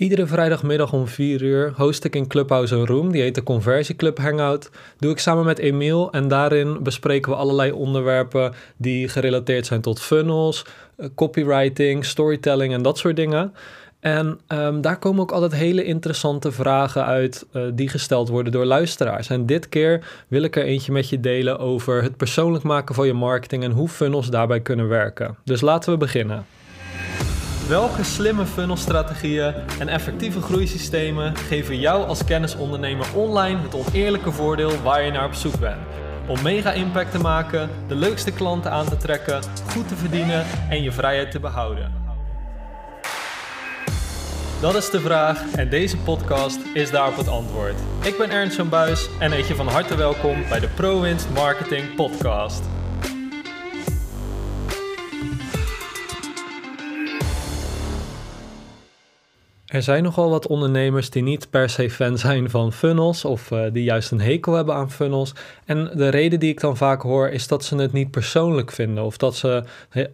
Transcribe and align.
Iedere 0.00 0.26
vrijdagmiddag 0.26 0.92
om 0.92 1.06
4 1.06 1.42
uur 1.42 1.72
host 1.76 2.04
ik 2.04 2.16
in 2.16 2.26
Clubhouse 2.26 2.74
een 2.74 2.86
room, 2.86 3.12
die 3.12 3.22
heet 3.22 3.34
de 3.34 3.42
Conversieclub 3.42 4.18
Hangout. 4.18 4.70
Doe 4.98 5.10
ik 5.10 5.18
samen 5.18 5.44
met 5.44 5.58
Emiel 5.58 6.12
en 6.12 6.28
daarin 6.28 6.82
bespreken 6.82 7.32
we 7.32 7.38
allerlei 7.38 7.72
onderwerpen 7.72 8.54
die 8.76 9.08
gerelateerd 9.08 9.66
zijn 9.66 9.80
tot 9.80 10.00
funnels, 10.00 10.64
eh, 10.96 11.06
copywriting, 11.14 12.04
storytelling 12.04 12.72
en 12.72 12.82
dat 12.82 12.98
soort 12.98 13.16
dingen. 13.16 13.54
En 14.00 14.38
um, 14.48 14.80
daar 14.80 14.98
komen 14.98 15.22
ook 15.22 15.32
altijd 15.32 15.54
hele 15.54 15.84
interessante 15.84 16.52
vragen 16.52 17.04
uit 17.04 17.46
uh, 17.52 17.62
die 17.74 17.88
gesteld 17.88 18.28
worden 18.28 18.52
door 18.52 18.64
luisteraars. 18.64 19.28
En 19.28 19.46
dit 19.46 19.68
keer 19.68 20.24
wil 20.28 20.42
ik 20.42 20.56
er 20.56 20.64
eentje 20.64 20.92
met 20.92 21.08
je 21.08 21.20
delen 21.20 21.58
over 21.58 22.02
het 22.02 22.16
persoonlijk 22.16 22.64
maken 22.64 22.94
van 22.94 23.06
je 23.06 23.12
marketing 23.12 23.64
en 23.64 23.70
hoe 23.70 23.88
funnels 23.88 24.30
daarbij 24.30 24.60
kunnen 24.60 24.88
werken. 24.88 25.36
Dus 25.44 25.60
laten 25.60 25.92
we 25.92 25.98
beginnen. 25.98 26.46
Welke 27.70 28.04
slimme 28.04 28.46
funnelstrategieën 28.46 29.54
en 29.78 29.88
effectieve 29.88 30.40
groeisystemen 30.40 31.36
geven 31.36 31.78
jou 31.78 32.06
als 32.06 32.24
kennisondernemer 32.24 33.06
online 33.14 33.60
het 33.62 33.74
oneerlijke 33.74 34.32
voordeel 34.32 34.82
waar 34.82 35.02
je 35.02 35.10
naar 35.10 35.24
op 35.24 35.34
zoek 35.34 35.58
bent? 35.60 35.80
Om 36.26 36.42
mega 36.42 36.72
impact 36.72 37.10
te 37.10 37.18
maken, 37.18 37.70
de 37.88 37.94
leukste 37.94 38.32
klanten 38.32 38.70
aan 38.70 38.88
te 38.88 38.96
trekken, 38.96 39.42
goed 39.72 39.88
te 39.88 39.96
verdienen 39.96 40.46
en 40.68 40.82
je 40.82 40.92
vrijheid 40.92 41.30
te 41.30 41.40
behouden. 41.40 41.92
Dat 44.60 44.74
is 44.74 44.90
de 44.90 45.00
vraag 45.00 45.52
en 45.52 45.68
deze 45.68 45.96
podcast 45.96 46.58
is 46.74 46.90
daarop 46.90 47.16
het 47.16 47.28
antwoord. 47.28 47.74
Ik 48.02 48.18
ben 48.18 48.30
Ernst 48.30 48.56
van 48.56 48.68
Buis 48.68 49.08
en 49.18 49.32
heet 49.32 49.46
je 49.46 49.54
van 49.54 49.68
harte 49.68 49.96
welkom 49.96 50.36
bij 50.48 50.60
de 50.60 50.68
ProWinst 50.68 51.28
Marketing 51.34 51.94
Podcast. 51.94 52.79
Er 59.70 59.82
zijn 59.82 60.02
nogal 60.02 60.30
wat 60.30 60.46
ondernemers 60.46 61.10
die 61.10 61.22
niet 61.22 61.50
per 61.50 61.70
se 61.70 61.90
fan 61.90 62.18
zijn 62.18 62.50
van 62.50 62.72
funnels 62.72 63.24
of 63.24 63.50
uh, 63.50 63.62
die 63.72 63.82
juist 63.82 64.10
een 64.10 64.20
hekel 64.20 64.52
hebben 64.52 64.74
aan 64.74 64.90
funnels. 64.90 65.32
En 65.64 65.90
de 65.94 66.08
reden 66.08 66.40
die 66.40 66.50
ik 66.50 66.60
dan 66.60 66.76
vaak 66.76 67.02
hoor 67.02 67.28
is 67.28 67.48
dat 67.48 67.64
ze 67.64 67.76
het 67.76 67.92
niet 67.92 68.10
persoonlijk 68.10 68.70
vinden 68.70 69.04
of 69.04 69.16
dat 69.16 69.36
ze 69.36 69.64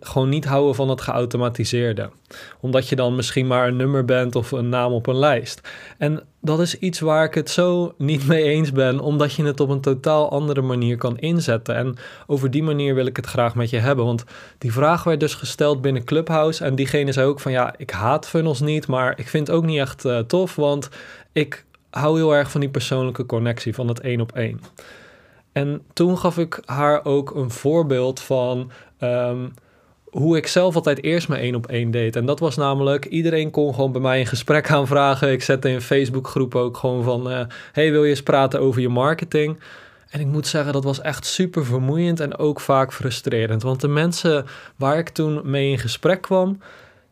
gewoon 0.00 0.28
niet 0.28 0.44
houden 0.44 0.74
van 0.74 0.88
het 0.88 1.00
geautomatiseerde. 1.00 2.10
Omdat 2.60 2.88
je 2.88 2.96
dan 2.96 3.14
misschien 3.14 3.46
maar 3.46 3.68
een 3.68 3.76
nummer 3.76 4.04
bent 4.04 4.36
of 4.36 4.52
een 4.52 4.68
naam 4.68 4.92
op 4.92 5.06
een 5.06 5.18
lijst. 5.18 5.60
En 5.98 6.22
dat 6.40 6.60
is 6.60 6.78
iets 6.78 7.00
waar 7.00 7.24
ik 7.24 7.34
het 7.34 7.50
zo 7.50 7.94
niet 7.98 8.26
mee 8.26 8.42
eens 8.42 8.72
ben, 8.72 9.00
omdat 9.00 9.32
je 9.32 9.44
het 9.44 9.60
op 9.60 9.68
een 9.68 9.80
totaal 9.80 10.30
andere 10.30 10.62
manier 10.62 10.96
kan 10.96 11.18
inzetten. 11.18 11.74
En 11.74 11.96
over 12.26 12.50
die 12.50 12.62
manier 12.62 12.94
wil 12.94 13.06
ik 13.06 13.16
het 13.16 13.26
graag 13.26 13.54
met 13.54 13.70
je 13.70 13.78
hebben. 13.78 14.04
Want 14.04 14.24
die 14.58 14.72
vraag 14.72 15.04
werd 15.04 15.20
dus 15.20 15.34
gesteld 15.34 15.80
binnen 15.80 16.04
Clubhouse. 16.04 16.64
En 16.64 16.74
diegene 16.74 17.12
zei 17.12 17.26
ook 17.26 17.40
van 17.40 17.52
ja, 17.52 17.74
ik 17.76 17.90
haat 17.90 18.28
funnels 18.28 18.60
niet, 18.60 18.86
maar 18.86 19.18
ik 19.18 19.28
vind 19.28 19.46
het 19.46 19.56
ook 19.56 19.64
niet 19.64 19.78
echt 19.78 20.04
uh, 20.04 20.18
tof, 20.18 20.54
want 20.56 20.88
ik 21.32 21.64
hou 21.90 22.16
heel 22.16 22.34
erg 22.34 22.50
van 22.50 22.60
die 22.60 22.70
persoonlijke 22.70 23.26
connectie, 23.26 23.74
van 23.74 23.88
het 23.88 24.00
één 24.00 24.20
op 24.20 24.32
één. 24.32 24.60
En 25.52 25.82
toen 25.92 26.18
gaf 26.18 26.38
ik 26.38 26.62
haar 26.64 27.04
ook 27.04 27.34
een 27.34 27.50
voorbeeld 27.50 28.20
van. 28.20 28.70
Um, 29.00 29.54
hoe 30.18 30.36
ik 30.36 30.46
zelf 30.46 30.74
altijd 30.74 31.02
eerst 31.02 31.28
mijn 31.28 31.40
één 31.40 31.54
op 31.54 31.66
één 31.66 31.90
deed. 31.90 32.16
En 32.16 32.26
dat 32.26 32.40
was 32.40 32.56
namelijk, 32.56 33.04
iedereen 33.04 33.50
kon 33.50 33.74
gewoon 33.74 33.92
bij 33.92 34.00
mij 34.00 34.20
een 34.20 34.26
gesprek 34.26 34.70
aanvragen. 34.78 35.32
Ik 35.32 35.42
zette 35.42 35.68
in 35.68 35.74
een 35.74 35.80
Facebookgroep 35.80 36.54
ook 36.54 36.76
gewoon 36.76 37.02
van, 37.02 37.30
uh, 37.30 37.40
hey, 37.72 37.90
wil 37.90 38.04
je 38.04 38.10
eens 38.10 38.22
praten 38.22 38.60
over 38.60 38.80
je 38.80 38.88
marketing? 38.88 39.58
En 40.10 40.20
ik 40.20 40.26
moet 40.26 40.46
zeggen, 40.46 40.72
dat 40.72 40.84
was 40.84 41.00
echt 41.00 41.26
super 41.26 41.64
vermoeiend 41.64 42.20
en 42.20 42.38
ook 42.38 42.60
vaak 42.60 42.92
frustrerend. 42.92 43.62
Want 43.62 43.80
de 43.80 43.88
mensen 43.88 44.46
waar 44.76 44.98
ik 44.98 45.08
toen 45.08 45.40
mee 45.44 45.70
in 45.70 45.78
gesprek 45.78 46.22
kwam, 46.22 46.58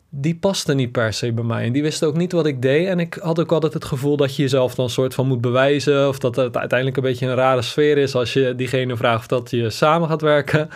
die 0.09 0.35
pasten 0.35 0.75
niet 0.75 0.91
per 0.91 1.13
se 1.13 1.31
bij 1.31 1.43
mij. 1.43 1.65
En 1.65 1.71
die 1.71 1.81
wisten 1.81 2.07
ook 2.07 2.17
niet 2.17 2.31
wat 2.31 2.45
ik 2.45 2.61
deed. 2.61 2.87
En 2.87 2.99
ik 2.99 3.17
had 3.21 3.39
ook 3.39 3.51
altijd 3.51 3.73
het 3.73 3.85
gevoel 3.85 4.17
dat 4.17 4.35
je 4.35 4.41
jezelf 4.41 4.75
dan 4.75 4.89
soort 4.89 5.13
van 5.13 5.27
moet 5.27 5.41
bewijzen. 5.41 6.07
Of 6.07 6.19
dat 6.19 6.35
het 6.35 6.57
uiteindelijk 6.57 6.97
een 6.97 7.03
beetje 7.03 7.27
een 7.27 7.35
rare 7.35 7.61
sfeer 7.61 7.97
is 7.97 8.15
als 8.15 8.33
je 8.33 8.55
diegene 8.55 8.97
vraagt 8.97 9.19
of 9.19 9.27
dat 9.27 9.49
je 9.49 9.69
samen 9.69 10.09
gaat 10.09 10.21
werken. 10.21 10.69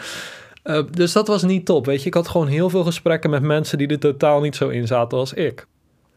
Uh, 0.64 0.80
dus 0.92 1.12
dat 1.12 1.28
was 1.28 1.44
niet 1.44 1.66
top. 1.66 1.86
Weet 1.86 2.02
je, 2.02 2.08
ik 2.08 2.14
had 2.14 2.28
gewoon 2.28 2.48
heel 2.48 2.70
veel 2.70 2.84
gesprekken 2.84 3.30
met 3.30 3.42
mensen 3.42 3.78
die 3.78 3.88
er 3.88 4.00
totaal 4.00 4.42
niet 4.42 4.56
zo 4.56 4.70
in 4.70 4.88
zaten 4.88 5.18
als 5.18 5.34
ik. 5.34 5.68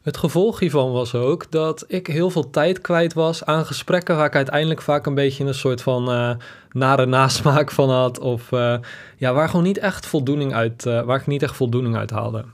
Het 0.02 0.16
gevolg 0.16 0.58
hiervan 0.58 0.92
was 0.92 1.14
ook 1.14 1.50
dat 1.50 1.84
ik 1.88 2.06
heel 2.06 2.30
veel 2.30 2.50
tijd 2.50 2.80
kwijt 2.80 3.12
was 3.12 3.44
aan 3.44 3.66
gesprekken 3.66 4.16
waar 4.16 4.26
ik 4.26 4.34
uiteindelijk 4.34 4.82
vaak 4.82 5.06
een 5.06 5.14
beetje 5.14 5.44
een 5.44 5.54
soort 5.54 5.82
van 5.82 6.12
uh, 6.12 6.30
nare 6.72 7.06
nasmaak 7.06 7.70
van 7.70 7.90
had. 7.90 8.18
Of 8.18 8.50
uh, 8.50 8.76
ja, 9.16 9.32
waar 9.32 9.48
gewoon 9.48 9.64
niet 9.64 9.78
echt 9.78 10.06
voldoening 10.06 10.54
uit, 10.54 10.84
waar 10.84 11.20
ik 11.20 11.26
niet 11.26 11.42
echt 11.42 11.56
voldoening 11.56 11.96
uit 11.96 12.10
haalde. 12.10 12.44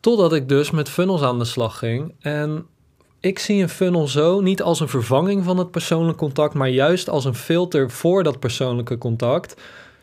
Totdat 0.00 0.32
ik 0.32 0.48
dus 0.48 0.70
met 0.70 0.88
funnels 0.88 1.22
aan 1.22 1.38
de 1.38 1.44
slag 1.44 1.78
ging. 1.78 2.14
En 2.20 2.66
ik 3.20 3.38
zie 3.38 3.62
een 3.62 3.68
funnel 3.68 4.08
zo 4.08 4.40
niet 4.40 4.62
als 4.62 4.80
een 4.80 4.88
vervanging 4.88 5.44
van 5.44 5.58
het 5.58 5.70
persoonlijk 5.70 6.18
contact, 6.18 6.54
maar 6.54 6.68
juist 6.68 7.08
als 7.08 7.24
een 7.24 7.34
filter 7.34 7.90
voor 7.90 8.22
dat 8.22 8.38
persoonlijke 8.38 8.98
contact 8.98 9.60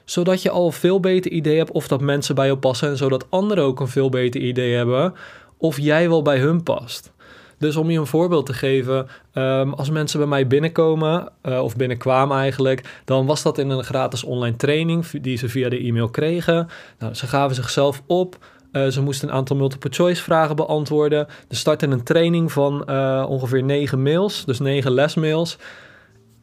zodat 0.10 0.42
je 0.42 0.50
al 0.50 0.72
veel 0.72 1.00
beter 1.00 1.32
idee 1.32 1.58
hebt 1.58 1.72
of 1.72 1.88
dat 1.88 2.02
mensen 2.02 2.36
bij 2.36 2.46
jou 2.46 2.58
passen 2.58 2.90
en 2.90 2.98
zodat 2.98 3.26
anderen 3.30 3.64
ook 3.64 3.80
een 3.80 3.88
veel 3.88 4.10
beter 4.10 4.42
idee 4.42 4.76
hebben 4.76 5.14
of 5.58 5.80
jij 5.80 6.10
wel 6.10 6.22
bij 6.22 6.40
hun 6.40 6.64
past. 6.64 7.12
Dus 7.58 7.76
om 7.76 7.90
je 7.90 8.00
een 8.00 8.08
voorbeeld 8.08 8.46
te 8.46 8.54
geven, 8.54 9.08
um, 9.34 9.74
als 9.74 9.90
mensen 9.90 10.20
bij 10.20 10.28
mij 10.28 10.48
binnenkomen, 10.48 11.32
uh, 11.44 11.64
of 11.64 11.76
binnenkwamen 11.76 12.38
eigenlijk, 12.38 13.02
dan 13.06 13.26
was 13.26 13.44
dat 13.44 13.58
in 13.58 13.70
een 13.70 13.84
gratis 13.84 14.24
online 14.24 14.56
training 14.56 15.08
die 15.22 15.38
ze 15.38 15.50
via 15.50 15.70
de 15.70 15.80
e-mail 15.80 16.10
kregen. 16.10 16.68
Nou, 17.00 17.14
ze 17.14 17.28
gaven 17.28 17.56
zichzelf 17.56 18.04
op. 18.06 18.38
Uh, 18.72 18.88
ze 18.88 19.02
moesten 19.02 19.28
een 19.28 19.34
aantal 19.34 19.56
multiple 19.56 19.90
choice 19.94 20.24
vragen 20.24 20.56
beantwoorden. 20.56 21.28
Er 21.50 21.56
startte 21.56 21.88
een 21.88 22.04
training 22.04 22.52
van 22.52 22.84
uh, 22.90 23.26
ongeveer 23.28 23.64
negen 23.64 24.02
mails, 24.02 24.46
dus 24.46 24.60
negen 24.60 24.92
lesmails. 24.92 25.58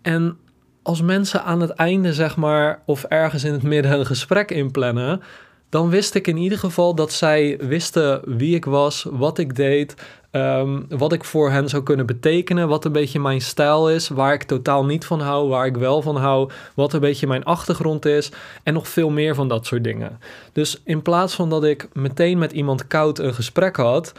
En 0.03 0.39
als 0.85 1.03
mensen 1.03 1.45
aan 1.45 1.61
het 1.61 1.71
einde, 1.71 2.13
zeg 2.13 2.37
maar, 2.37 2.83
of 2.85 3.05
ergens 3.05 3.45
in 3.45 3.53
het 3.53 3.63
midden 3.63 3.93
een 3.93 4.07
gesprek 4.07 4.51
inplannen, 4.51 5.23
dan 5.69 5.89
wist 5.89 6.15
ik 6.15 6.27
in 6.27 6.37
ieder 6.37 6.59
geval 6.59 6.95
dat 6.95 7.13
zij 7.13 7.59
wisten 7.61 8.21
wie 8.25 8.55
ik 8.55 8.65
was, 8.65 9.07
wat 9.11 9.39
ik 9.39 9.57
deed, 9.57 9.95
um, 10.33 10.87
wat 10.89 11.13
ik 11.13 11.25
voor 11.25 11.51
hen 11.51 11.69
zou 11.69 11.83
kunnen 11.83 12.07
betekenen, 12.07 12.69
wat 12.69 12.85
een 12.85 12.93
beetje 12.93 13.21
mijn 13.21 13.41
stijl 13.41 13.91
is, 13.91 14.09
waar 14.09 14.33
ik 14.33 14.43
totaal 14.43 14.85
niet 14.85 15.05
van 15.05 15.21
hou, 15.21 15.49
waar 15.49 15.67
ik 15.67 15.77
wel 15.77 16.03
van 16.03 16.17
hou, 16.17 16.51
wat 16.75 16.93
een 16.93 17.01
beetje 17.01 17.27
mijn 17.27 17.45
achtergrond 17.45 18.05
is 18.07 18.31
en 18.63 18.75
nog 18.75 18.89
veel 18.89 19.11
meer 19.11 19.35
van 19.35 19.49
dat 19.49 19.67
soort 19.67 19.85
dingen. 19.85 20.19
Dus 20.53 20.81
in 20.85 21.03
plaats 21.03 21.35
van 21.35 21.51
dat 21.51 21.65
ik 21.65 21.89
meteen 21.93 22.39
met 22.39 22.53
iemand 22.53 22.87
koud 22.87 23.19
een 23.19 23.35
gesprek 23.35 23.77
had, 23.77 24.13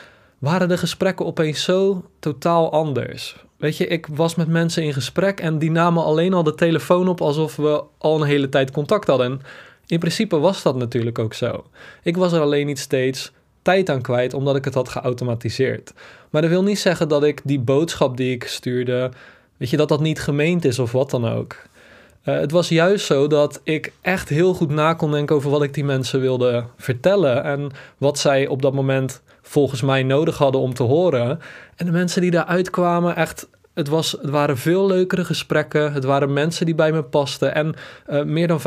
waren 0.45 0.67
de 0.67 0.78
gesprekken 0.78 1.25
opeens 1.25 1.63
zo 1.63 2.03
totaal 2.19 2.72
anders. 2.72 3.35
Weet 3.57 3.78
je, 3.78 3.88
ik 3.88 4.07
was 4.07 4.35
met 4.35 4.47
mensen 4.47 4.83
in 4.83 4.94
gesprek 4.94 5.39
en 5.39 5.59
die 5.59 5.72
namen 5.72 6.03
alleen 6.03 6.33
al 6.33 6.44
de 6.44 6.56
telefoon 6.56 7.07
op 7.07 7.22
alsof 7.22 7.56
we 7.56 7.83
al 7.97 8.22
een 8.22 8.28
hele 8.28 8.50
tijd 8.50 8.72
contact 8.72 9.07
hadden. 9.07 9.31
En 9.31 9.41
in 9.88 10.00
principe 10.00 10.38
was 10.38 10.61
dat 10.61 10.75
natuurlijk 10.75 11.19
ook 11.19 11.34
zo. 11.34 11.66
Ik 12.03 12.17
was 12.17 12.34
er 12.34 12.41
alleen 12.41 12.66
niet 12.66 12.79
steeds 12.79 13.31
tijd 13.61 13.89
aan 13.89 14.01
kwijt 14.01 14.34
omdat 14.34 14.55
ik 14.55 14.66
het 14.66 14.73
had 14.73 14.89
geautomatiseerd. 14.89 15.94
Maar 16.29 16.41
dat 16.41 16.51
wil 16.51 16.63
niet 16.63 16.79
zeggen 16.79 17.07
dat 17.07 17.23
ik 17.23 17.41
die 17.44 17.59
boodschap 17.59 18.17
die 18.17 18.34
ik 18.34 18.44
stuurde, 18.44 19.11
weet 19.57 19.69
je, 19.69 19.78
dat 19.78 19.89
dat 19.89 20.01
niet 20.01 20.19
gemeend 20.19 20.66
is 20.66 20.79
of 20.79 20.91
wat 20.91 21.09
dan 21.09 21.28
ook. 21.28 21.55
Uh, 22.25 22.36
het 22.36 22.52
was 22.52 22.69
juist 22.69 23.06
zo 23.06 23.28
dat 23.28 23.62
ik 23.63 23.91
echt 24.02 24.30
heel 24.30 24.53
goed 24.53 24.69
na 24.69 24.94
kon 24.94 25.12
denken 25.12 25.36
over 25.36 25.50
wat 25.50 25.63
ik 25.63 25.74
die 25.74 25.84
mensen 25.84 26.22
wilde 26.22 26.66
vertellen 26.78 27.44
en 27.44 27.72
wat 27.97 28.19
zij 28.19 28.47
op 28.47 28.62
dat 28.62 28.74
moment 28.74 29.22
volgens 29.41 29.81
mij 29.81 30.03
nodig 30.03 30.38
hadden 30.38 30.62
om 30.62 30.74
te 30.74 30.84
horen. 30.84 31.40
En 31.75 31.85
de 31.85 31.91
mensen 31.91 32.22
die 32.22 32.31
daaruit 32.31 32.69
kwamen, 32.69 33.16
echt 33.16 33.47
het, 33.75 33.88
was, 33.88 34.12
het 34.12 34.30
waren 34.30 34.58
veel 34.58 34.88
leukere 34.88 35.25
gesprekken. 35.25 35.94
Het 35.94 36.03
waren 36.03 36.34
mensen 36.34 36.66
die 36.66 36.75
bij 36.75 36.91
me 36.91 37.03
pasten. 37.03 37.56
En 37.56 37.74
uh, 38.09 38.24
meer 38.24 38.47
dan 38.47 38.59
75% 38.59 38.64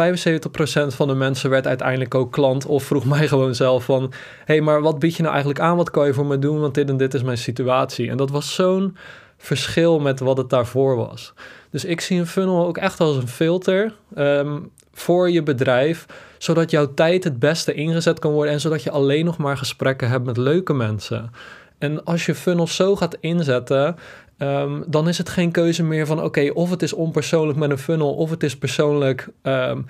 van 0.86 1.08
de 1.08 1.14
mensen 1.14 1.50
werd 1.50 1.66
uiteindelijk 1.66 2.14
ook 2.14 2.32
klant. 2.32 2.66
Of 2.66 2.84
vroeg 2.84 3.04
mij 3.14 3.28
gewoon 3.28 3.54
zelf 3.54 3.84
van... 3.84 4.12
hey, 4.44 4.60
maar 4.60 4.80
wat 4.80 4.98
bied 4.98 5.14
je 5.14 5.22
nou 5.22 5.34
eigenlijk 5.34 5.64
aan? 5.64 5.76
Wat 5.76 5.90
kan 5.90 6.06
je 6.06 6.14
voor 6.14 6.26
me 6.26 6.38
doen? 6.38 6.60
Want 6.60 6.74
dit 6.74 6.88
en 6.88 6.96
dit 6.96 7.14
is 7.14 7.22
mijn 7.22 7.38
situatie. 7.38 8.10
En 8.10 8.16
dat 8.16 8.30
was 8.30 8.54
zo'n 8.54 8.96
verschil 9.36 10.00
met 10.00 10.20
wat 10.20 10.36
het 10.36 10.50
daarvoor 10.50 10.96
was. 10.96 11.34
Dus 11.70 11.84
ik 11.84 12.00
zie 12.00 12.18
een 12.18 12.26
funnel 12.26 12.66
ook 12.66 12.78
echt 12.78 13.00
als 13.00 13.16
een 13.16 13.28
filter 13.28 13.92
um, 14.16 14.70
voor 14.92 15.30
je 15.30 15.42
bedrijf... 15.42 16.06
zodat 16.38 16.70
jouw 16.70 16.94
tijd 16.94 17.24
het 17.24 17.38
beste 17.38 17.74
ingezet 17.74 18.18
kan 18.18 18.32
worden... 18.32 18.52
en 18.52 18.60
zodat 18.60 18.82
je 18.82 18.90
alleen 18.90 19.24
nog 19.24 19.36
maar 19.36 19.56
gesprekken 19.56 20.08
hebt 20.08 20.24
met 20.24 20.36
leuke 20.36 20.74
mensen... 20.74 21.30
En 21.78 22.04
als 22.04 22.26
je 22.26 22.34
funnels 22.34 22.76
zo 22.76 22.96
gaat 22.96 23.16
inzetten, 23.20 23.96
Um, 24.42 24.84
dan 24.86 25.08
is 25.08 25.18
het 25.18 25.28
geen 25.28 25.50
keuze 25.50 25.82
meer 25.82 26.06
van 26.06 26.22
oké, 26.22 26.50
of 26.54 26.70
het 26.70 26.82
is 26.82 26.92
onpersoonlijk 26.92 27.58
met 27.58 27.70
een 27.70 27.78
funnel, 27.78 28.14
of 28.14 28.30
het 28.30 28.42
is 28.42 28.58
persoonlijk 28.58 29.28
um, 29.42 29.86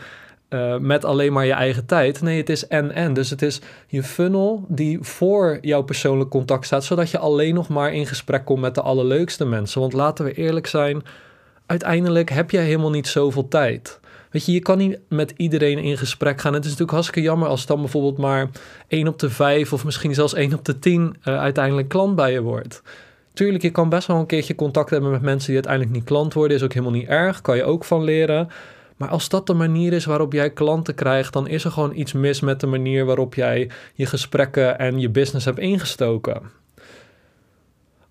uh, 0.51 0.77
met 0.77 1.05
alleen 1.05 1.33
maar 1.33 1.47
je 1.47 1.53
eigen 1.53 1.87
tijd. 1.87 2.23
Nee, 2.23 2.39
het 2.39 2.49
is 2.49 2.67
en-en. 2.67 3.13
Dus 3.13 3.31
het 3.31 3.43
is 3.43 3.61
je 3.87 4.03
funnel 4.03 4.65
die 4.69 4.99
voor 5.01 5.59
jouw 5.61 5.83
persoonlijk 5.83 6.31
contact 6.31 6.67
staat, 6.67 6.85
zodat 6.85 7.11
je 7.11 7.19
alleen 7.19 7.55
nog 7.55 7.69
maar 7.69 7.93
in 7.93 8.07
gesprek 8.07 8.45
komt 8.45 8.61
met 8.61 8.75
de 8.75 8.83
allerleukste 8.83 9.45
mensen. 9.45 9.81
Want 9.81 9.93
laten 9.93 10.25
we 10.25 10.33
eerlijk 10.33 10.67
zijn, 10.67 11.03
uiteindelijk 11.69 12.31
heb 12.31 12.51
jij 12.51 12.65
helemaal 12.65 12.91
niet 12.91 13.09
zoveel 13.09 13.49
tijd. 13.49 14.01
weet 14.31 14.47
je, 14.47 14.53
je 14.53 14.61
kan 14.61 14.79
niet 14.79 14.99
met 15.09 15.35
iedereen 15.37 15.79
in 15.79 15.99
gesprek 15.99 16.41
gaan. 16.41 16.53
Het 16.53 16.63
is 16.63 16.71
natuurlijk 16.71 16.97
hartstikke 16.97 17.29
jammer 17.29 17.49
als 17.49 17.67
dan 17.67 17.81
bijvoorbeeld 17.81 18.19
maar 18.19 18.49
1 18.89 19.09
op 19.09 19.19
de 19.19 19.31
5 19.31 19.73
of 19.73 19.85
misschien 19.85 20.15
zelfs 20.15 20.35
1 20.35 20.55
op 20.55 20.65
de 20.65 20.79
10 20.79 21.17
uh, 21.25 21.39
uiteindelijk 21.39 21.89
klant 21.89 22.17
bij 22.17 22.33
je 22.33 22.43
wordt. 22.43 22.83
Tuurlijk, 23.33 23.63
je 23.63 23.71
kan 23.71 23.89
best 23.89 24.07
wel 24.07 24.17
een 24.17 24.27
keertje 24.27 24.55
contact 24.55 24.91
hebben 24.91 25.11
met 25.11 25.23
mensen 25.23 25.47
die 25.47 25.55
uiteindelijk 25.55 25.95
niet 25.95 26.05
klant 26.05 26.35
worden. 26.35 26.57
Is 26.57 26.63
ook 26.63 26.73
helemaal 26.73 26.95
niet 26.95 27.09
erg, 27.09 27.41
kan 27.41 27.57
je 27.57 27.65
ook 27.65 27.85
van 27.85 28.05
leren. 28.05 28.49
Maar 28.97 29.09
als 29.09 29.29
dat 29.29 29.47
de 29.47 29.55
manier 29.55 29.93
is 29.93 30.05
waarop 30.05 30.33
jij 30.33 30.51
klanten 30.51 30.95
krijgt, 30.95 31.33
dan 31.33 31.49
is 31.49 31.65
er 31.65 31.71
gewoon 31.71 31.95
iets 31.95 32.13
mis 32.13 32.41
met 32.41 32.61
de 32.61 32.67
manier 32.67 33.05
waarop 33.05 33.35
jij 33.35 33.71
je 33.95 34.07
gesprekken 34.07 34.79
en 34.79 35.01
je 35.01 35.09
business 35.09 35.45
hebt 35.45 35.59
ingestoken. 35.59 36.43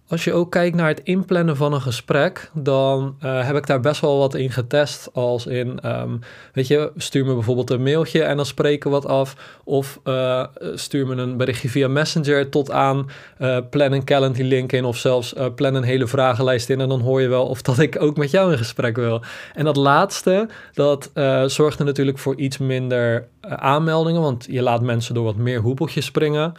Als 0.10 0.24
je 0.24 0.34
ook 0.34 0.52
kijkt 0.52 0.76
naar 0.76 0.88
het 0.88 1.02
inplannen 1.04 1.56
van 1.56 1.74
een 1.74 1.82
gesprek, 1.82 2.50
dan 2.54 3.18
uh, 3.26 3.46
heb 3.46 3.56
ik 3.56 3.68
daar 3.68 3.80
best 3.80 4.02
wel 4.02 4.18
wat 4.18 4.36
in 4.36 4.52
getest. 4.52 5.10
Als 5.14 5.46
in, 5.46 5.80
um, 5.86 6.20
weet 6.54 6.68
je, 6.68 6.92
stuur 6.96 7.26
me 7.26 7.34
bijvoorbeeld 7.34 7.70
een 7.70 7.84
mailtje 7.84 8.24
en 8.24 8.36
dan 8.36 8.46
spreken 8.46 8.90
we 8.90 8.96
wat 8.96 9.06
af. 9.06 9.36
Of 9.64 10.00
uh, 10.04 10.46
stuur 10.74 11.08
me 11.08 11.16
een 11.16 11.38
berichtje 11.38 11.70
via 11.70 11.88
Messenger 11.88 12.50
tot 12.50 12.72
aan 12.72 13.10
uh, 13.40 13.58
plan 13.70 13.92
een 13.92 14.04
calendar 14.04 14.46
link 14.46 14.72
in. 14.72 14.86
Of 14.86 14.98
zelfs 14.98 15.34
plan 15.56 15.74
een 15.74 15.84
hele 15.84 16.08
vragenlijst 16.08 16.70
in. 16.70 16.82
En 16.82 16.90
dan 16.90 17.02
hoor 17.02 17.22
je 17.22 17.28
wel 17.28 17.46
of 17.46 17.62
dat 17.72 17.80
ik 17.80 18.02
ook 18.02 18.18
met 18.18 18.32
jou 18.32 18.52
in 18.52 18.58
gesprek 18.58 18.96
wil. 18.96 19.22
En 19.54 19.66
dat 19.66 19.76
laatste, 19.76 20.50
dat 20.74 21.12
zorgt 21.46 21.80
er 21.80 21.86
natuurlijk 21.86 22.18
voor 22.18 22.36
iets 22.36 22.58
minder 22.58 23.28
aanmeldingen. 23.42 24.22
Want 24.22 24.46
je 24.50 24.62
laat 24.62 24.82
mensen 24.82 25.14
door 25.14 25.24
wat 25.24 25.36
meer 25.36 25.60
hoepeltjes 25.60 26.06
springen. 26.06 26.54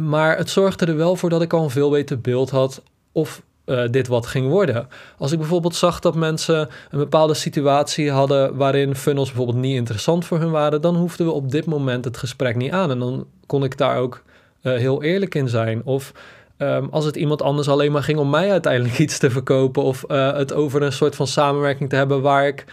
Maar 0.00 0.36
het 0.36 0.50
zorgde 0.50 0.86
er 0.86 0.96
wel 0.96 1.16
voor 1.16 1.30
dat 1.30 1.42
ik 1.42 1.52
al 1.52 1.62
een 1.62 1.70
veel 1.70 1.90
beter 1.90 2.20
beeld 2.20 2.50
had 2.50 2.82
of 3.12 3.42
uh, 3.66 3.82
dit 3.90 4.08
wat 4.08 4.26
ging 4.26 4.48
worden. 4.48 4.88
Als 5.18 5.32
ik 5.32 5.38
bijvoorbeeld 5.38 5.74
zag 5.74 6.00
dat 6.00 6.14
mensen 6.14 6.68
een 6.90 6.98
bepaalde 6.98 7.34
situatie 7.34 8.10
hadden 8.10 8.56
waarin 8.56 8.96
funnels 8.96 9.28
bijvoorbeeld 9.28 9.58
niet 9.58 9.76
interessant 9.76 10.24
voor 10.24 10.38
hun 10.38 10.50
waren, 10.50 10.80
dan 10.80 10.96
hoefden 10.96 11.26
we 11.26 11.32
op 11.32 11.50
dit 11.50 11.66
moment 11.66 12.04
het 12.04 12.16
gesprek 12.16 12.56
niet 12.56 12.72
aan. 12.72 12.90
En 12.90 12.98
dan 12.98 13.26
kon 13.46 13.64
ik 13.64 13.78
daar 13.78 13.96
ook 13.96 14.22
uh, 14.62 14.76
heel 14.76 15.02
eerlijk 15.02 15.34
in 15.34 15.48
zijn. 15.48 15.84
Of 15.84 16.12
um, 16.58 16.88
als 16.90 17.04
het 17.04 17.16
iemand 17.16 17.42
anders 17.42 17.68
alleen 17.68 17.92
maar 17.92 18.02
ging 18.02 18.18
om 18.18 18.30
mij 18.30 18.50
uiteindelijk 18.50 18.98
iets 19.06 19.18
te 19.18 19.30
verkopen, 19.30 19.82
of 19.82 20.04
uh, 20.08 20.32
het 20.32 20.52
over 20.52 20.82
een 20.82 20.92
soort 20.92 21.16
van 21.16 21.26
samenwerking 21.26 21.88
te 21.88 21.96
hebben 21.96 22.22
waar 22.22 22.46
ik 22.46 22.64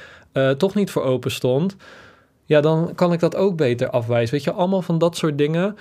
toch 0.57 0.75
niet 0.75 0.91
voor 0.91 1.03
open 1.03 1.31
stond. 1.31 1.75
Ja, 2.45 2.61
dan 2.61 2.91
kan 2.95 3.13
ik 3.13 3.19
dat 3.19 3.35
ook 3.35 3.55
beter 3.55 3.89
afwijzen. 3.89 4.33
Weet 4.33 4.43
je, 4.43 4.51
allemaal 4.51 4.81
van 4.81 4.97
dat 4.97 5.17
soort 5.17 5.37
dingen 5.37 5.77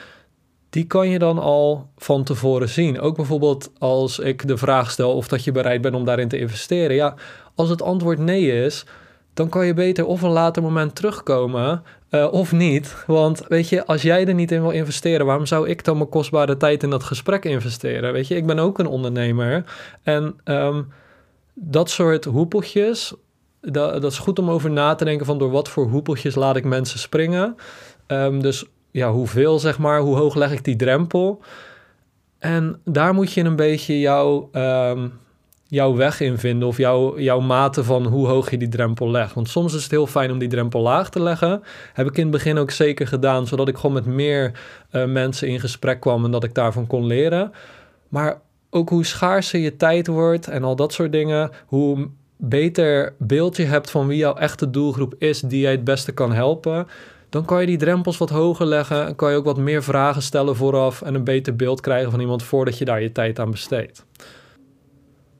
die 0.71 0.87
kan 0.87 1.09
je 1.09 1.19
dan 1.19 1.39
al 1.39 1.89
van 1.97 2.25
tevoren 2.25 2.69
zien. 2.69 3.01
Ook 3.01 3.17
bijvoorbeeld 3.17 3.71
als 3.79 4.19
ik 4.19 4.47
de 4.47 4.57
vraag 4.57 4.91
stel 4.91 5.13
of 5.13 5.29
dat 5.29 5.45
je 5.45 5.53
bereid 5.53 5.81
bent 5.81 5.95
om 5.95 6.05
daarin 6.05 6.29
te 6.29 6.39
investeren. 6.39 6.97
Ja, 6.97 7.15
als 7.55 7.69
het 7.69 7.83
antwoord 7.83 8.19
nee 8.19 8.65
is, 8.65 8.85
dan 9.35 9.49
kan 9.49 9.67
je 9.67 9.75
beter 9.75 10.07
of 10.07 10.23
een 10.23 10.31
later 10.31 10.63
moment 10.63 10.95
terugkomen 10.95 11.83
uh, 12.11 12.33
of 12.33 12.53
niet. 12.53 13.05
Want 13.07 13.43
weet 13.49 13.69
je, 13.69 13.87
als 13.87 14.03
jij 14.03 14.27
er 14.27 14.35
niet 14.35 14.53
in 14.53 14.61
wil 14.61 14.71
investeren, 14.71 15.27
waarom 15.27 15.47
zou 15.47 15.69
ik 15.69 15.85
dan 15.85 15.97
mijn 15.97 16.09
kostbare 16.09 16.57
tijd 16.57 16.83
in 16.83 16.91
dat 16.91 17.03
gesprek 17.03 17.45
investeren? 17.45 18.13
Weet 18.13 18.29
je, 18.29 18.37
ik 18.37 18.47
ben 18.47 18.59
ook 18.59 18.79
een 18.79 18.87
ondernemer. 18.87 19.65
En 20.03 20.37
um, 20.45 20.93
dat 21.55 21.91
soort 21.91 22.25
hoepeltjes, 22.25 23.15
dat, 23.61 24.03
dat, 24.03 24.13
is 24.13 24.19
goed 24.19 24.39
om 24.39 24.51
over 24.51 24.71
na 24.71 24.95
te 24.95 25.05
denken 25.05 25.27
van 25.27 25.39
door 25.39 25.51
wat 25.51 25.69
voor 25.69 25.87
hoepeltjes 25.87 26.35
laat 26.35 26.57
ik 26.57 26.65
mensen 26.65 26.99
springen. 26.99 27.57
Um, 28.07 28.43
dus 28.43 28.65
ja, 28.91 29.11
hoeveel 29.13 29.59
zeg 29.59 29.79
maar, 29.79 30.01
hoe 30.01 30.17
hoog 30.17 30.35
leg 30.35 30.53
ik 30.53 30.65
die 30.65 30.77
drempel? 30.77 31.43
En 32.39 32.81
daar 32.85 33.15
moet 33.15 33.33
je 33.33 33.45
een 33.45 33.57
beetje 33.57 34.01
jouw, 34.01 34.51
um, 34.53 35.13
jouw 35.67 35.95
weg 35.95 36.21
in 36.21 36.39
vinden 36.39 36.69
of 36.69 36.77
jouw, 36.77 37.19
jouw 37.19 37.41
mate 37.41 37.85
van 37.85 38.07
hoe 38.07 38.27
hoog 38.27 38.51
je 38.51 38.59
die 38.59 38.69
drempel 38.69 39.11
legt. 39.11 39.35
Want 39.35 39.49
soms 39.49 39.75
is 39.75 39.83
het 39.83 39.91
heel 39.91 40.07
fijn 40.07 40.31
om 40.31 40.39
die 40.39 40.49
drempel 40.49 40.81
laag 40.81 41.11
te 41.11 41.23
leggen. 41.23 41.63
Heb 41.93 42.07
ik 42.07 42.17
in 42.17 42.23
het 42.23 42.31
begin 42.31 42.59
ook 42.59 42.71
zeker 42.71 43.07
gedaan, 43.07 43.47
zodat 43.47 43.69
ik 43.69 43.77
gewoon 43.77 43.93
met 43.93 44.07
meer 44.07 44.53
uh, 44.93 45.05
mensen 45.05 45.49
in 45.49 45.61
gesprek 45.61 46.01
kwam 46.01 46.25
en 46.25 46.31
dat 46.31 46.45
ik 46.45 46.55
daarvan 46.55 46.87
kon 46.87 47.07
leren. 47.07 47.53
Maar 48.09 48.41
ook 48.71 48.89
hoe 48.89 49.05
schaarser 49.05 49.61
je 49.61 49.77
tijd 49.77 50.07
wordt 50.07 50.49
en 50.49 50.65
al 50.65 50.77
dat 50.77 50.93
soort 50.93 51.13
dingen, 51.13 51.51
hoe 51.67 52.09
beter 52.37 53.15
beeld 53.19 53.57
je 53.57 53.65
hebt 53.65 53.91
van 53.91 54.07
wie 54.07 54.19
jouw 54.19 54.35
echte 54.35 54.71
doelgroep 54.71 55.15
is 55.19 55.41
die 55.41 55.61
jij 55.61 55.71
het 55.71 55.85
beste 55.85 56.13
kan 56.13 56.33
helpen 56.33 56.87
dan 57.29 57.45
kan 57.45 57.61
je 57.61 57.67
die 57.67 57.77
drempels 57.77 58.19
wat 58.19 58.31
hoger 58.31 58.67
leggen 58.67 59.07
en 59.07 59.15
kan 59.15 59.31
je 59.31 59.37
ook 59.37 59.45
wat 59.45 59.59
meer 59.59 59.83
vragen 59.83 60.23
stellen 60.23 60.57
vooraf 60.57 61.03
en 61.03 61.15
een 61.15 61.25
beter 61.25 61.57
beeld 61.57 61.81
krijgen 61.81 62.11
van 62.11 62.21
iemand 62.21 62.43
voordat 62.43 62.79
je 62.79 62.85
daar 62.85 63.03
je 63.03 63.13
tijd 63.13 63.39
aan 63.39 63.51
besteedt. 63.51 64.05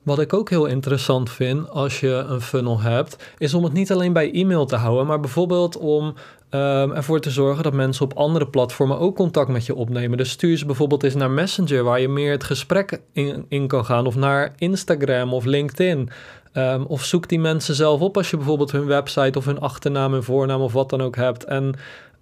Wat 0.03 0.21
ik 0.21 0.33
ook 0.33 0.51
heel 0.51 0.67
interessant 0.67 1.31
vind 1.31 1.71
als 1.71 2.01
je 2.01 2.09
een 2.09 2.41
funnel 2.41 2.81
hebt, 2.81 3.17
is 3.39 3.55
om 3.55 3.65
het 3.65 3.73
niet 3.73 3.93
alleen 3.93 4.13
bij 4.13 4.33
e-mail 4.33 4.67
te 4.67 4.77
houden, 4.77 5.07
maar 5.07 5.21
bijvoorbeeld 5.21 5.77
om 5.77 6.15
um, 6.51 6.93
ervoor 6.93 7.21
te 7.21 7.31
zorgen 7.31 7.63
dat 7.63 7.73
mensen 7.73 8.05
op 8.05 8.13
andere 8.15 8.47
platformen 8.47 8.99
ook 8.99 9.17
contact 9.17 9.49
met 9.49 9.67
je 9.67 9.75
opnemen. 9.75 10.19
Dus 10.19 10.31
stuur 10.31 10.57
ze 10.57 10.67
bijvoorbeeld 10.67 11.03
eens 11.03 11.15
naar 11.15 11.31
Messenger, 11.31 11.85
waar 11.85 12.01
je 12.01 12.09
meer 12.09 12.31
het 12.31 12.45
gesprek 12.45 13.01
in, 13.13 13.45
in 13.49 13.67
kan 13.67 13.85
gaan, 13.85 14.07
of 14.07 14.17
naar 14.17 14.53
Instagram 14.59 15.35
of 15.35 15.45
LinkedIn. 15.45 16.11
Um, 16.59 16.83
of 16.83 17.05
zoek 17.05 17.29
die 17.29 17.41
mensen 17.41 17.75
zelf 17.75 18.01
op 18.01 18.17
als 18.17 18.31
je 18.31 18.37
bijvoorbeeld 18.37 18.73
hun 18.73 18.87
website 18.87 19.39
of 19.39 19.45
hun 19.45 19.61
achternaam 19.61 20.15
en 20.15 20.25
voornaam 20.25 20.61
of 20.61 20.73
wat 20.73 20.91
dan 20.91 21.03
ook 21.03 21.17
hebt. 21.17 21.45
En 21.45 21.75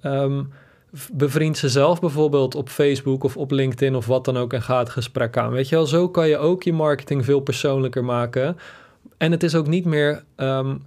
um, 0.03 0.53
bevriend 1.13 1.59
ze 1.59 1.69
zelf 1.69 2.01
bijvoorbeeld 2.01 2.55
op 2.55 2.69
Facebook 2.69 3.25
of 3.25 3.37
op 3.37 3.51
LinkedIn 3.51 3.95
of 3.95 4.07
wat 4.07 4.25
dan 4.25 4.37
ook 4.37 4.53
en 4.53 4.63
ga 4.63 4.79
het 4.79 4.91
gesprek 4.91 5.37
aan. 5.37 5.51
Weet 5.51 5.69
je 5.69 5.77
wel, 5.77 5.87
zo 5.87 6.09
kan 6.09 6.29
je 6.29 6.39
ook 6.39 6.63
je 6.63 6.73
marketing 6.73 7.25
veel 7.25 7.41
persoonlijker 7.41 8.05
maken. 8.05 8.59
En 9.17 9.31
het 9.31 9.43
is 9.43 9.55
ook 9.55 9.67
niet 9.67 9.85
meer 9.85 10.23
um, 10.37 10.87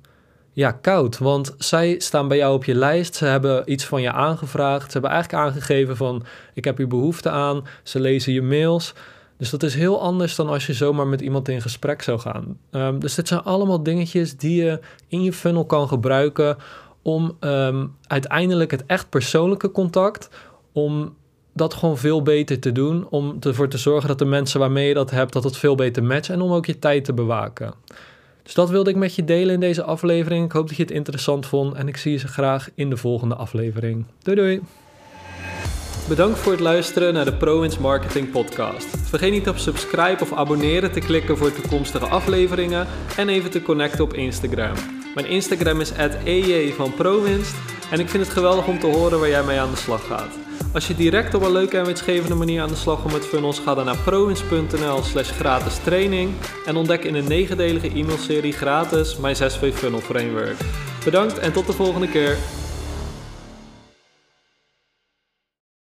ja, 0.54 0.72
koud, 0.72 1.18
want 1.18 1.56
zij 1.58 1.96
staan 2.00 2.28
bij 2.28 2.38
jou 2.38 2.54
op 2.54 2.64
je 2.64 2.76
lijst. 2.76 3.16
Ze 3.16 3.26
hebben 3.26 3.72
iets 3.72 3.86
van 3.86 4.02
je 4.02 4.12
aangevraagd. 4.12 4.86
Ze 4.86 4.92
hebben 4.92 5.12
eigenlijk 5.12 5.44
aangegeven 5.44 5.98
van 5.98 6.24
ik 6.54 6.66
heb 6.66 6.78
hier 6.78 6.88
behoefte 6.88 7.30
aan. 7.30 7.66
Ze 7.84 8.00
lezen 8.00 8.34
je 8.34 8.42
mails. 8.42 8.94
Dus 9.40 9.50
dat 9.50 9.64
is 9.64 9.76
heel 9.76 10.02
anders 10.02 10.36
dan 10.36 10.48
als 10.48 10.66
je 10.66 10.74
zomaar 10.74 11.08
met 11.08 11.22
iemand 11.22 11.48
in 11.48 11.62
gesprek 11.62 12.02
zou 12.02 12.20
gaan. 12.20 12.58
Um, 12.72 13.00
dus 13.00 13.16
dit 13.16 13.28
zijn 13.28 13.44
allemaal 13.44 13.84
dingetjes 13.84 14.38
die 14.38 14.64
je 14.64 14.80
in 15.08 15.24
je 15.24 15.34
funnel 15.34 15.66
kan 15.66 15.88
gebruiken 15.88 16.58
om 17.02 17.38
um, 17.40 17.96
uiteindelijk 18.08 18.72
het 18.72 18.86
echt 18.86 19.10
persoonlijke 19.10 19.72
contact, 19.72 20.30
om 20.72 21.16
dat 21.54 21.74
gewoon 21.74 21.98
veel 21.98 22.22
beter 22.22 22.60
te 22.60 22.72
doen. 22.72 23.08
Om 23.10 23.38
ervoor 23.40 23.70
te 23.70 23.78
zorgen 23.78 24.08
dat 24.08 24.20
de 24.20 24.26
mensen 24.26 24.60
waarmee 24.60 24.88
je 24.88 24.94
dat 24.94 25.12
hebt, 25.12 25.34
dat 25.34 25.44
het 25.44 25.58
veel 25.58 25.76
beter 25.76 26.04
matcht 26.04 26.30
en 26.30 26.42
om 26.42 26.52
ook 26.52 26.66
je 26.66 26.80
tijd 26.80 27.06
te 27.06 27.14
bewaken. 27.14 27.74
Dus 28.44 28.54
dat 28.54 28.70
wilde 28.70 28.90
ik 28.90 28.96
met 28.96 29.16
je 29.16 29.26
delen 29.26 29.54
in 29.54 29.60
deze 29.60 29.84
aflevering. 29.84 30.46
Ik 30.46 30.52
hoop 30.52 30.68
dat 30.68 30.78
je 30.78 30.84
het 30.84 30.92
interessant 30.92 31.46
vond 31.46 31.74
en 31.74 31.88
ik 31.88 31.98
zie 31.98 32.12
je 32.12 32.28
graag 32.28 32.70
in 32.76 32.90
de 32.90 32.98
volgende 32.98 33.36
aflevering. 33.36 34.06
Doei 34.24 34.38
doei! 34.38 34.62
Bedankt 36.10 36.40
voor 36.40 36.52
het 36.52 36.62
luisteren 36.62 37.14
naar 37.14 37.26
de 37.26 37.34
ProWins 37.34 37.78
Marketing 37.78 38.32
Podcast. 38.32 38.88
Vergeet 39.04 39.32
niet 39.32 39.50
op 39.50 39.58
subscribe 39.58 40.18
of 40.22 40.34
abonneren 40.34 40.92
te 40.92 41.00
klikken 41.00 41.38
voor 41.38 41.54
toekomstige 41.54 42.06
afleveringen 42.06 42.88
en 43.18 43.30
even 43.30 43.52
te 43.52 43.62
connecten 43.62 44.04
op 44.04 44.14
Instagram. 44.14 44.74
Mijn 45.16 45.28
Instagram 45.28 45.82
is 45.82 45.92
@ej 46.24 46.74
van 46.74 46.94
ProWinst 46.94 47.56
en 47.92 48.00
ik 48.00 48.10
vind 48.10 48.24
het 48.24 48.34
geweldig 48.34 48.68
om 48.68 48.80
te 48.80 48.88
horen 48.88 49.20
waar 49.20 49.30
jij 49.30 49.44
mee 49.44 49.60
aan 49.60 49.72
de 49.72 49.78
slag 49.78 50.06
gaat. 50.08 50.38
Als 50.74 50.88
je 50.88 50.96
direct 50.96 51.34
op 51.34 51.42
een 51.42 51.52
leuke 51.52 51.78
en 51.78 51.86
winstgevende 51.86 52.36
manier 52.36 52.62
aan 52.62 52.68
de 52.68 52.76
slag 52.76 53.02
gaat 53.02 53.12
met 53.12 53.26
funnels, 53.26 53.60
ga 53.60 53.76
dan 53.76 53.86
naar 53.86 53.98
prowins.nl 53.98 55.04
slash 55.04 55.32
gratis 55.32 55.78
training 55.84 56.32
en 56.66 56.76
ontdek 56.76 57.04
in 57.04 57.16
een 57.16 57.28
negendelige 57.28 57.90
e-mailserie 57.90 58.54
gratis 58.54 59.18
mijn 59.18 59.36
6V 59.36 59.74
Funnel 59.74 60.02
Framework. 60.02 60.58
Bedankt 61.04 61.40
en 61.40 61.52
tot 61.52 61.66
de 61.66 61.74
volgende 61.74 62.10
keer. 62.10 62.38